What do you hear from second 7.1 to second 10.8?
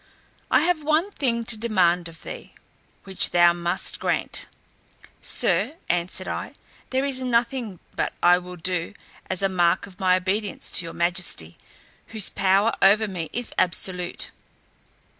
nothing but I will do, as a mark of my obedience